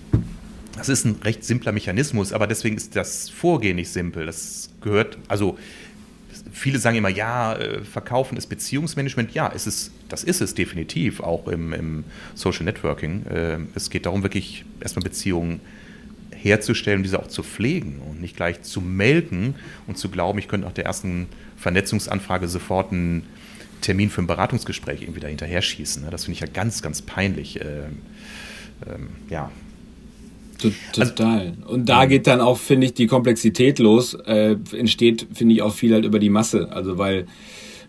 [0.76, 4.26] das ist ein recht simpler Mechanismus, aber deswegen ist das Vorgehen nicht simpel.
[4.26, 5.58] Das gehört, also
[6.52, 9.34] viele sagen immer, ja, äh, Verkaufen ist Beziehungsmanagement.
[9.34, 12.04] Ja, ist, das ist es definitiv, auch im, im
[12.36, 13.26] Social Networking.
[13.28, 15.62] Äh, es geht darum, wirklich erstmal Beziehungen
[16.42, 19.56] herzustellen und diese auch zu pflegen und nicht gleich zu melken
[19.88, 21.28] und zu glauben, ich könnte nach der ersten
[21.58, 23.24] Vernetzungsanfrage sofort einen
[23.82, 26.04] Termin für ein Beratungsgespräch irgendwie dahinterher schießen.
[26.04, 26.10] Ne?
[26.12, 27.60] Das finde ich ja ganz, ganz peinlich.
[27.62, 27.98] Ähm,
[28.88, 29.52] ähm, ja.
[30.94, 31.56] Total.
[31.58, 34.14] Also, und da geht dann auch, finde ich, die Komplexität los.
[34.14, 36.72] Äh, entsteht, finde ich, auch viel halt über die Masse.
[36.72, 37.26] Also, weil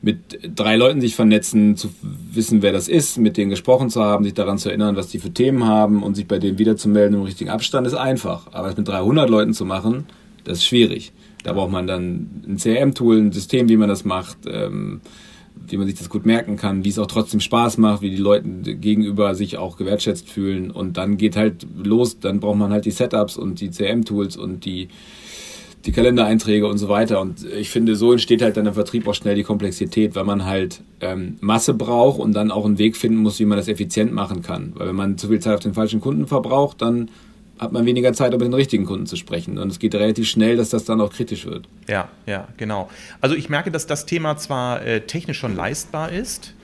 [0.03, 4.25] mit drei Leuten sich vernetzen, zu wissen, wer das ist, mit denen gesprochen zu haben,
[4.25, 7.23] sich daran zu erinnern, was die für Themen haben und sich bei denen wiederzumelden im
[7.23, 8.49] richtigen Abstand, ist einfach.
[8.53, 10.07] Aber es mit 300 Leuten zu machen,
[10.43, 11.13] das ist schwierig.
[11.45, 15.01] Da braucht man dann ein CRM-Tool, ein System, wie man das macht, ähm,
[15.69, 18.17] wie man sich das gut merken kann, wie es auch trotzdem Spaß macht, wie die
[18.17, 20.73] Leute gegenüber sich auch gewertschätzt fühlen.
[20.73, 24.65] Und dann geht halt los, dann braucht man halt die Setups und die CRM-Tools und
[24.65, 24.89] die,
[25.85, 27.21] die Kalendereinträge und so weiter.
[27.21, 30.45] Und ich finde, so entsteht halt dann im Vertrieb auch schnell die Komplexität, weil man
[30.45, 34.13] halt ähm, Masse braucht und dann auch einen Weg finden muss, wie man das effizient
[34.13, 34.73] machen kann.
[34.77, 37.09] Weil wenn man zu viel Zeit auf den falschen Kunden verbraucht, dann
[37.59, 39.59] hat man weniger Zeit, um mit den richtigen Kunden zu sprechen.
[39.59, 41.69] Und es geht relativ schnell, dass das dann auch kritisch wird.
[41.89, 42.89] Ja, ja, genau.
[43.21, 46.55] Also ich merke, dass das Thema zwar äh, technisch schon leistbar ist,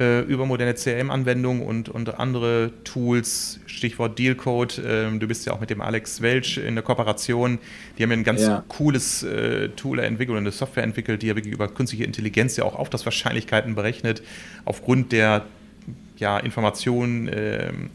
[0.00, 4.80] äh, über moderne CRM-Anwendungen und, und andere Tools, Stichwort Dealcode.
[4.84, 7.58] Ähm, du bist ja auch mit dem Alex Welch in der Kooperation.
[7.96, 8.64] Die haben ja ein ganz ja.
[8.68, 12.76] cooles äh, Tool entwickelt, eine Software entwickelt, die ja wirklich über künstliche Intelligenz ja auch
[12.76, 14.22] auf das Wahrscheinlichkeiten berechnet,
[14.64, 15.44] aufgrund der
[16.16, 17.90] ja, Informationen, ähm,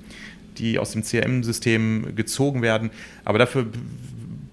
[0.58, 2.92] die aus dem CRM-System gezogen werden.
[3.26, 3.68] Aber dafür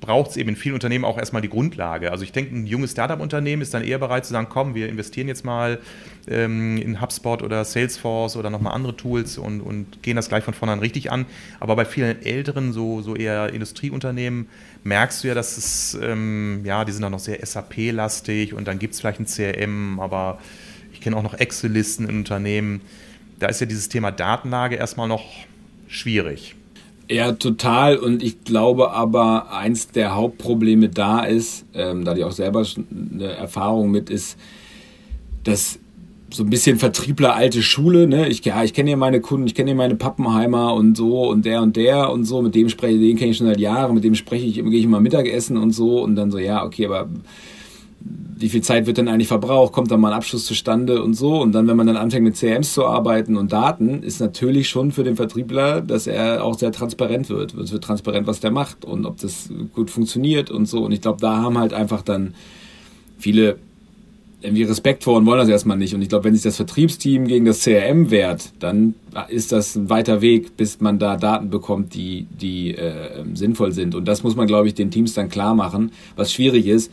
[0.00, 2.10] braucht es eben in vielen Unternehmen auch erstmal die Grundlage.
[2.10, 5.28] Also ich denke, ein junges Startup-Unternehmen ist dann eher bereit zu sagen, komm, wir investieren
[5.28, 5.78] jetzt mal
[6.26, 10.54] ähm, in HubSpot oder Salesforce oder nochmal andere Tools und, und gehen das gleich von
[10.54, 11.26] vornherein richtig an.
[11.60, 14.48] Aber bei vielen älteren, so, so eher Industrieunternehmen,
[14.84, 18.78] merkst du ja, dass es, ähm, ja, die sind dann noch sehr SAP-lastig und dann
[18.78, 20.38] gibt es vielleicht ein CRM, aber
[20.92, 22.80] ich kenne auch noch Excel-Listen in Unternehmen.
[23.38, 25.24] Da ist ja dieses Thema Datenlage erstmal noch
[25.88, 26.56] schwierig.
[27.10, 27.96] Ja, total.
[27.96, 33.24] Und ich glaube aber, eins der Hauptprobleme da ist, ähm, da ich auch selber eine
[33.24, 34.38] Erfahrung mit ist,
[35.42, 35.80] dass
[36.32, 38.28] so ein bisschen Vertriebler alte Schule, ne?
[38.28, 41.44] Ich, ja, ich kenne ja meine Kunden, ich kenne ja meine Pappenheimer und so und
[41.44, 43.94] der und der und so, mit dem spreche ich, den kenne ich schon seit Jahren,
[43.94, 46.86] mit dem spreche ich, gehe ich immer Mittagessen und so und dann so, ja, okay,
[46.86, 47.08] aber
[48.40, 51.40] wie viel Zeit wird denn eigentlich verbraucht, kommt dann mal ein Abschluss zustande und so.
[51.40, 54.92] Und dann, wenn man dann anfängt mit CRMs zu arbeiten und Daten, ist natürlich schon
[54.92, 57.52] für den Vertriebler, dass er auch sehr transparent wird.
[57.54, 60.82] Es wird transparent, was der macht und ob das gut funktioniert und so.
[60.82, 62.34] Und ich glaube, da haben halt einfach dann
[63.18, 63.58] viele
[64.42, 65.94] irgendwie Respekt vor und wollen das erstmal nicht.
[65.94, 68.94] Und ich glaube, wenn sich das Vertriebsteam gegen das CRM wehrt, dann
[69.28, 73.94] ist das ein weiter Weg, bis man da Daten bekommt, die, die äh, sinnvoll sind.
[73.94, 76.90] Und das muss man, glaube ich, den Teams dann klar machen, was schwierig ist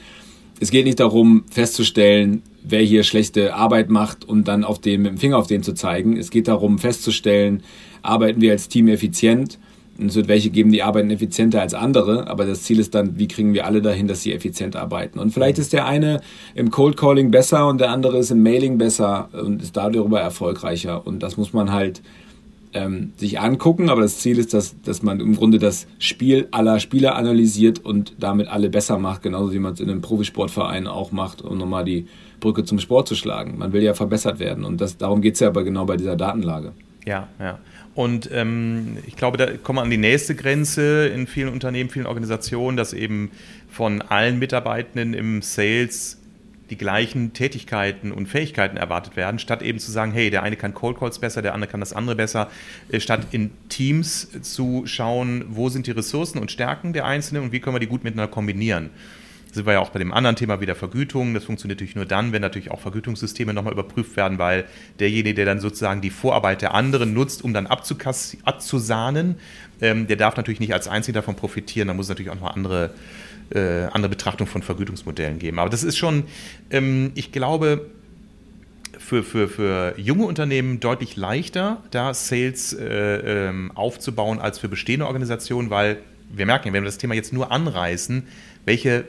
[0.59, 5.11] es geht nicht darum, festzustellen, wer hier schlechte Arbeit macht und dann auf den, mit
[5.11, 6.17] dem Finger auf den zu zeigen.
[6.17, 7.63] Es geht darum, festzustellen,
[8.01, 9.59] arbeiten wir als Team effizient.
[9.97, 13.17] Und es wird welche geben, die arbeiten effizienter als andere, aber das Ziel ist dann,
[13.17, 15.17] wie kriegen wir alle dahin, dass sie effizient arbeiten.
[15.17, 16.21] Und vielleicht ist der eine
[16.53, 21.07] im Cold Calling besser und der andere ist im Mailing besser und ist darüber erfolgreicher.
[21.07, 22.03] Und das muss man halt
[22.77, 26.79] ähm, sich angucken, aber das Ziel ist, dass, dass man im Grunde das Spiel aller
[26.79, 31.11] Spieler analysiert und damit alle besser macht, genauso wie man es in einem Profisportverein auch
[31.11, 32.07] macht, um nochmal die
[32.39, 33.57] Brücke zum Sport zu schlagen.
[33.57, 36.15] Man will ja verbessert werden und das, darum geht es ja aber genau bei dieser
[36.15, 36.73] Datenlage.
[37.05, 37.59] Ja, ja.
[37.95, 42.05] Und ähm, ich glaube, da kommen wir an die nächste Grenze in vielen Unternehmen, vielen
[42.05, 43.31] Organisationen, dass eben
[43.69, 46.16] von allen Mitarbeitenden im Sales
[46.69, 50.73] die gleichen Tätigkeiten und Fähigkeiten erwartet werden, statt eben zu sagen, hey, der eine kann
[50.73, 52.49] Cold Calls besser, der andere kann das andere besser,
[52.89, 57.51] äh, statt in Teams zu schauen, wo sind die Ressourcen und Stärken der Einzelnen und
[57.51, 58.89] wie können wir die gut miteinander kombinieren.
[59.51, 61.33] Sind wir ja auch bei dem anderen Thema wieder Vergütung.
[61.33, 64.65] Das funktioniert natürlich nur dann, wenn natürlich auch Vergütungssysteme nochmal überprüft werden, weil
[64.99, 69.35] derjenige, der dann sozusagen die Vorarbeit der anderen nutzt, um dann abzusahnen,
[69.81, 71.87] ähm, der darf natürlich nicht als Einziger davon profitieren.
[71.87, 72.91] Da muss natürlich auch noch andere
[73.53, 75.59] äh, andere Betrachtung von Vergütungsmodellen geben.
[75.59, 76.25] Aber das ist schon,
[76.69, 77.89] ähm, ich glaube,
[78.97, 85.05] für, für, für junge Unternehmen deutlich leichter, da Sales äh, ähm, aufzubauen als für bestehende
[85.05, 88.27] Organisationen, weil wir merken, wenn wir das Thema jetzt nur anreißen,
[88.65, 89.05] welche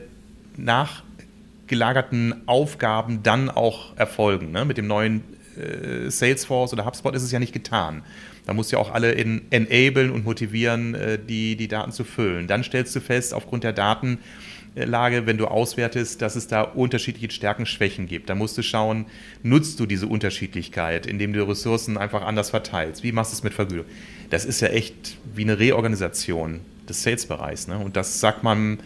[0.55, 4.51] nachgelagerten Aufgaben dann auch erfolgen.
[4.51, 4.63] Ne?
[4.63, 5.23] Mit dem neuen
[5.57, 8.03] äh, Salesforce oder HubSpot ist es ja nicht getan.
[8.45, 12.03] Da musst du ja auch alle in, enablen und motivieren, äh, die, die Daten zu
[12.03, 12.47] füllen.
[12.47, 17.65] Dann stellst du fest, aufgrund der Datenlage, wenn du auswertest, dass es da unterschiedliche Stärken,
[17.65, 18.29] Schwächen gibt.
[18.29, 19.05] Da musst du schauen,
[19.43, 23.03] nutzt du diese Unterschiedlichkeit, indem du Ressourcen einfach anders verteilst?
[23.03, 23.85] Wie machst du es mit Vergütung?
[24.29, 27.67] Das ist ja echt wie eine Reorganisation des Sales-Bereichs.
[27.67, 27.77] Ne?
[27.77, 28.79] Und das sagt man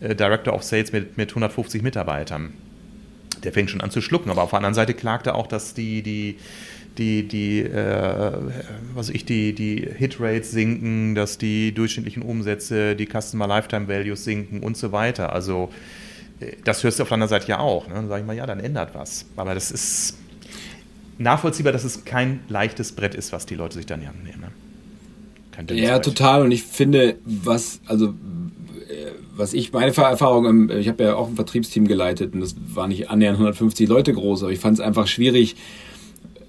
[0.00, 2.52] äh, Director of Sales mit, mit 150 Mitarbeitern.
[3.44, 5.74] Der fängt schon an zu schlucken, aber auf der anderen Seite klagt er auch, dass
[5.74, 6.36] die, die
[6.98, 8.32] die, die, äh,
[8.94, 14.60] was ich, die, die Hitrates sinken, dass die durchschnittlichen Umsätze, die Customer Lifetime Values sinken
[14.60, 15.32] und so weiter.
[15.32, 15.70] Also
[16.40, 17.88] äh, das hörst du auf der anderen Seite ja auch.
[17.88, 17.94] Ne?
[17.94, 19.26] Dann sage ich mal, ja, dann ändert was.
[19.36, 20.16] Aber das ist
[21.18, 24.40] nachvollziehbar, dass es kein leichtes Brett ist, was die Leute sich dann hier annehmen.
[24.40, 24.52] Ne?
[25.74, 26.42] Ja, total.
[26.42, 31.36] Und ich finde, was, also äh, was ich, meine Erfahrung, ich habe ja auch ein
[31.36, 35.06] Vertriebsteam geleitet und das war nicht annähernd 150 Leute groß, aber ich fand es einfach
[35.06, 35.56] schwierig,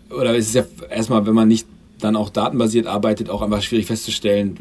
[0.10, 1.68] oder es ist ja erstmal, wenn man nicht
[2.00, 4.58] dann auch datenbasiert arbeitet, auch einfach schwierig festzustellen,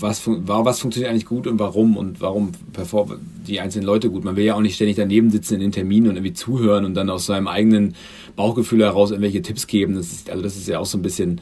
[0.00, 4.24] was, was funktioniert eigentlich gut und warum und warum performen die einzelnen Leute gut.
[4.24, 6.94] Man will ja auch nicht ständig daneben sitzen in den Terminen und irgendwie zuhören und
[6.94, 7.94] dann aus seinem eigenen
[8.36, 9.94] Bauchgefühl heraus irgendwelche Tipps geben.
[9.94, 11.40] Das ist, also das ist ja auch so ein bisschen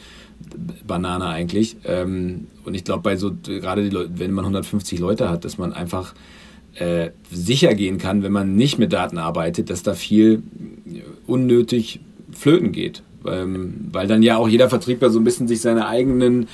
[0.86, 1.76] Banane eigentlich.
[1.84, 5.58] Ähm, und ich glaube, bei so, gerade die Leute, wenn man 150 Leute hat, dass
[5.58, 6.14] man einfach
[6.74, 10.42] äh, sicher gehen kann, wenn man nicht mit Daten arbeitet, dass da viel
[11.26, 12.00] unnötig
[12.32, 13.02] flöten geht.
[13.26, 16.48] Ähm, weil dann ja auch jeder Vertriebler so ein bisschen sich seine eigenen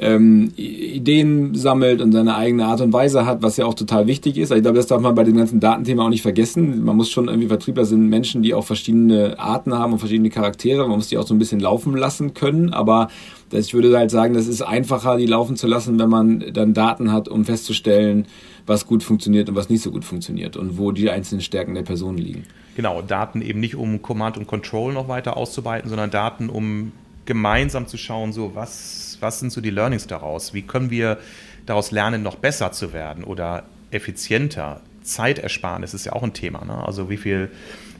[0.00, 4.36] ähm, Ideen sammelt und seine eigene Art und Weise hat, was ja auch total wichtig
[4.38, 4.52] ist.
[4.52, 6.84] Ich glaube, das darf man bei dem ganzen Datenthema auch nicht vergessen.
[6.84, 10.86] Man muss schon irgendwie Vertriebler sind Menschen, die auch verschiedene Arten haben und verschiedene Charaktere.
[10.86, 12.72] Man muss die auch so ein bisschen laufen lassen können.
[12.72, 13.08] Aber
[13.50, 16.74] das, ich würde halt sagen, das ist einfacher, die laufen zu lassen, wenn man dann
[16.74, 18.26] Daten hat, um festzustellen,
[18.66, 21.82] was gut funktioniert und was nicht so gut funktioniert und wo die einzelnen Stärken der
[21.82, 22.44] Person liegen.
[22.78, 26.92] Genau, Daten eben nicht um Command und Control noch weiter auszuweiten, sondern Daten, um
[27.26, 30.54] gemeinsam zu schauen, so was, was sind so die Learnings daraus?
[30.54, 31.18] Wie können wir
[31.66, 34.80] daraus lernen, noch besser zu werden oder effizienter?
[35.02, 36.64] Zeitersparnis ist ja auch ein Thema.
[36.64, 36.86] Ne?
[36.86, 37.50] Also wie viel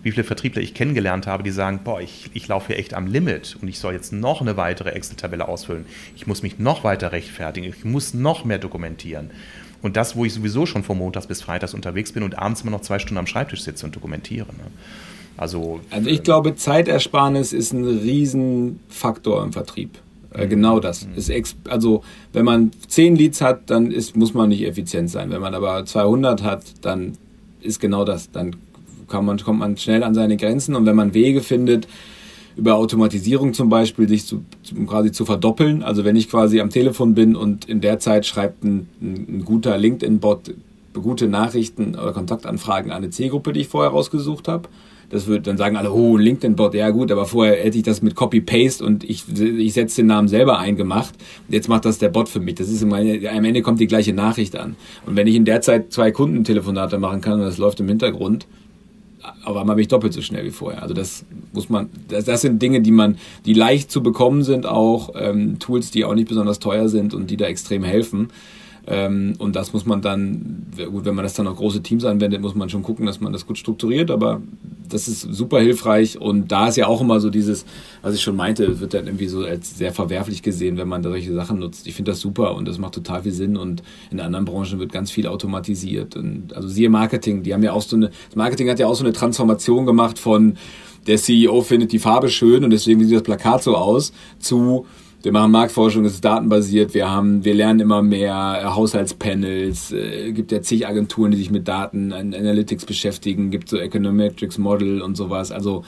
[0.05, 3.09] wie viele Vertriebler ich kennengelernt habe, die sagen, boah, ich, ich laufe hier echt am
[3.09, 5.87] Limit und ich soll jetzt noch eine weitere Excel-Tabelle ausfüllen.
[6.15, 9.31] Ich muss mich noch weiter rechtfertigen, ich muss noch mehr dokumentieren.
[9.83, 12.73] Und das, wo ich sowieso schon von Montags bis Freitags unterwegs bin und abends immer
[12.73, 14.49] noch zwei Stunden am Schreibtisch sitze und dokumentiere.
[14.49, 14.65] Ne?
[15.37, 19.99] Also, also ich glaube, Zeitersparnis ist ein Riesenfaktor im Vertrieb.
[20.35, 20.51] Äh, mhm.
[20.51, 21.07] Genau das.
[21.07, 21.15] Mhm.
[21.15, 25.31] Ist also wenn man 10 Leads hat, dann ist, muss man nicht effizient sein.
[25.31, 27.17] Wenn man aber 200 hat, dann
[27.61, 28.31] ist genau das.
[28.33, 28.57] Dann
[29.13, 31.89] man, kommt man schnell an seine Grenzen und wenn man Wege findet,
[32.59, 34.43] über Automatisierung zum Beispiel sich zu,
[34.87, 35.83] quasi zu verdoppeln.
[35.83, 39.79] Also wenn ich quasi am Telefon bin und in der Zeit schreibt ein, ein guter
[39.79, 40.55] LinkedIn-Bot
[40.95, 44.69] gute Nachrichten oder Kontaktanfragen an eine Zielgruppe, die ich vorher rausgesucht habe.
[45.11, 48.15] Das wird dann sagen alle, oh, LinkedIn-Bot, ja gut, aber vorher hätte ich das mit
[48.15, 51.15] Copy-Paste und ich, ich setze den Namen selber eingemacht.
[51.49, 52.57] Jetzt macht das der Bot für mich.
[52.57, 54.77] Das ist immer, am Ende kommt die gleiche Nachricht an.
[55.07, 58.47] Und wenn ich in der Zeit zwei Kundentelefonate machen kann und das läuft im Hintergrund,
[59.45, 60.83] aber einmal bin ich doppelt so schnell wie vorher.
[60.83, 64.67] Also das muss man, das, das sind Dinge, die man, die leicht zu bekommen sind,
[64.67, 68.29] auch ähm, Tools, die auch nicht besonders teuer sind und die da extrem helfen.
[68.91, 72.41] Ähm, und das muss man dann, gut, wenn man das dann auf große Teams anwendet,
[72.41, 74.41] muss man schon gucken, dass man das gut strukturiert, aber
[74.89, 77.67] das ist super hilfreich und da ist ja auch immer so dieses,
[78.01, 81.11] was ich schon meinte, wird dann irgendwie so als sehr verwerflich gesehen, wenn man da
[81.11, 81.87] solche Sachen nutzt.
[81.87, 84.91] Ich finde das super und das macht total viel Sinn und in anderen Branchen wird
[84.91, 88.71] ganz viel automatisiert und also siehe Marketing, die haben ja auch so eine, das Marketing
[88.71, 90.55] hat ja auch so eine Transformation gemacht von
[91.07, 94.87] der CEO findet die Farbe schön und deswegen sieht das Plakat so aus, zu
[95.23, 100.53] wir machen Marktforschung, es ist datenbasiert, wir haben, wir lernen immer mehr Haushaltspanels, äh, gibt
[100.53, 105.51] ja zig Agenturen, die sich mit Daten, Analytics beschäftigen, gibt so Econometrics Model und sowas.
[105.51, 105.85] Also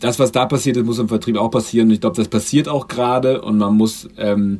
[0.00, 1.90] das, was da passiert ist, muss im Vertrieb auch passieren.
[1.90, 4.58] Ich glaube, das passiert auch gerade und man muss ähm,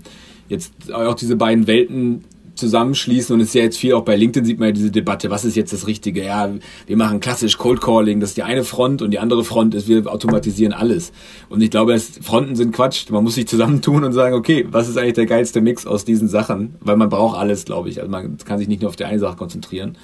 [0.49, 2.25] jetzt auch diese beiden Welten
[2.59, 5.31] zusammenschließen und es ist ja jetzt viel auch bei LinkedIn sieht man ja diese Debatte,
[5.31, 6.25] was ist jetzt das Richtige?
[6.25, 6.51] Ja,
[6.87, 9.89] wir machen klassisch Cold Calling, das ist die eine Front und die andere Front ist,
[9.89, 11.13] wir automatisieren alles.
[11.49, 13.09] Und ich glaube, das Fronten sind Quatsch.
[13.11, 16.29] Man muss sich zusammentun und sagen, okay, was ist eigentlich der geilste Mix aus diesen
[16.29, 16.75] Sachen?
[16.81, 18.01] Weil man braucht alles, glaube ich.
[18.01, 19.97] Also man kann sich nicht nur auf die eine Sache konzentrieren.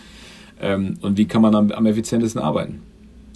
[0.60, 2.80] Ähm, und wie kann man am, am effizientesten arbeiten?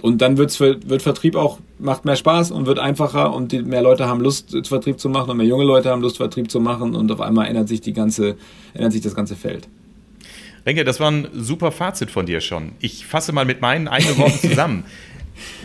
[0.01, 3.83] Und dann wird's, wird Vertrieb auch, macht mehr Spaß und wird einfacher und die, mehr
[3.83, 6.95] Leute haben Lust, Vertrieb zu machen und mehr junge Leute haben Lust, Vertrieb zu machen
[6.95, 8.37] und auf einmal ändert sich die ganze,
[8.75, 9.69] ändert sich das ganze Feld.
[10.65, 12.73] Renke, das war ein super Fazit von dir schon.
[12.81, 14.85] Ich fasse mal mit meinen eigenen Worten zusammen.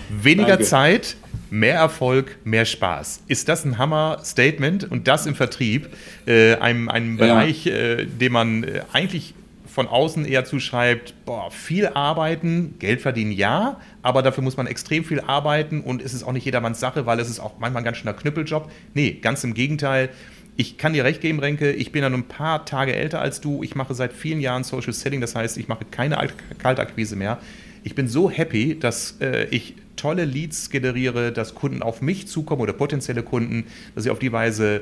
[0.10, 0.64] Weniger Danke.
[0.64, 1.16] Zeit,
[1.50, 3.24] mehr Erfolg, mehr Spaß.
[3.28, 5.90] Ist das ein Hammer-Statement und das im Vertrieb,
[6.26, 7.26] äh, einem, einem ja.
[7.26, 9.36] Bereich, äh, den man äh, eigentlich
[9.74, 15.04] von außen eher zuschreibt, boah, viel arbeiten, Geld verdienen ja, aber dafür muss man extrem
[15.04, 17.86] viel arbeiten und es ist auch nicht jedermanns Sache, weil es ist auch manchmal ein
[17.86, 18.70] ganz schöner Knüppeljob.
[18.94, 20.10] Nee, ganz im Gegenteil.
[20.58, 23.42] Ich kann dir recht geben, Renke, ich bin ja nur ein paar Tage älter als
[23.42, 23.64] du.
[23.64, 26.20] Ich mache seit vielen Jahren Social Selling, das heißt, ich mache keine
[26.60, 27.40] Kaltakquise mehr.
[27.84, 32.62] Ich bin so happy, dass äh, ich tolle Leads generiere, dass Kunden auf mich zukommen
[32.62, 34.82] oder potenzielle Kunden, dass ich auf die Weise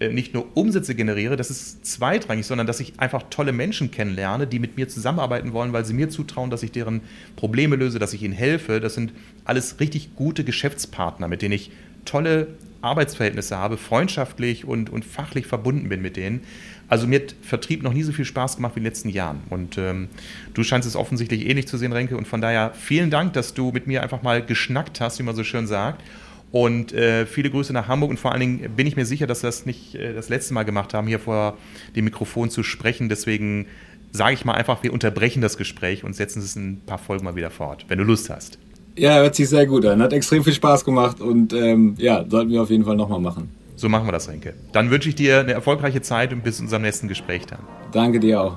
[0.00, 4.60] nicht nur Umsätze generiere, das ist zweitrangig, sondern dass ich einfach tolle Menschen kennenlerne, die
[4.60, 7.00] mit mir zusammenarbeiten wollen, weil sie mir zutrauen, dass ich deren
[7.34, 8.80] Probleme löse, dass ich ihnen helfe.
[8.80, 9.12] Das sind
[9.44, 11.72] alles richtig gute Geschäftspartner, mit denen ich
[12.04, 12.46] tolle
[12.80, 16.42] Arbeitsverhältnisse habe, freundschaftlich und, und fachlich verbunden bin mit denen.
[16.88, 19.40] Also mir hat Vertrieb noch nie so viel Spaß gemacht wie in den letzten Jahren.
[19.50, 20.08] Und ähm,
[20.54, 22.16] du scheinst es offensichtlich ähnlich zu sehen, Renke.
[22.16, 25.34] Und von daher vielen Dank, dass du mit mir einfach mal geschnackt hast, wie man
[25.34, 26.02] so schön sagt.
[26.50, 29.42] Und äh, viele Grüße nach Hamburg und vor allen Dingen bin ich mir sicher, dass
[29.42, 31.58] wir das nicht äh, das letzte Mal gemacht haben, hier vor
[31.94, 33.08] dem Mikrofon zu sprechen.
[33.08, 33.66] Deswegen
[34.12, 37.24] sage ich mal einfach, wir unterbrechen das Gespräch und setzen es in ein paar Folgen
[37.24, 38.58] mal wieder fort, wenn du Lust hast.
[38.96, 40.02] Ja, hört sich sehr gut an.
[40.02, 43.50] Hat extrem viel Spaß gemacht und ähm, ja, sollten wir auf jeden Fall nochmal machen.
[43.76, 44.54] So machen wir das, Renke.
[44.72, 47.60] Dann wünsche ich dir eine erfolgreiche Zeit und bis zu unserem nächsten Gespräch dann.
[47.92, 48.56] Danke dir auch.